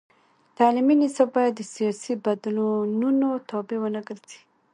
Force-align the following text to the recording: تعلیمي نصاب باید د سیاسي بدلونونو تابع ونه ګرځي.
تعلیمي 0.57 0.95
نصاب 1.01 1.29
باید 1.35 1.53
د 1.57 1.61
سیاسي 1.73 2.13
بدلونونو 2.25 3.27
تابع 3.49 3.77
ونه 3.81 4.01
ګرځي. 4.07 4.39